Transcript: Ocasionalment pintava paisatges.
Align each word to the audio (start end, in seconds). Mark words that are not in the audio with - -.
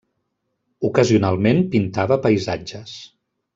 Ocasionalment 0.89 1.61
pintava 1.75 2.19
paisatges. 2.27 2.99